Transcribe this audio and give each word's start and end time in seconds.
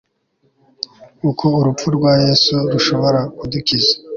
uko 1.29 1.45
urupfu 1.59 1.87
rwa 1.97 2.13
yesu 2.25 2.55
rushobora 2.73 3.21
kudukiza 3.37 3.93